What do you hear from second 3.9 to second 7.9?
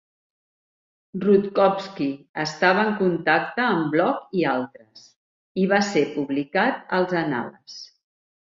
Bloch i altres, i va ser publicat als Annales.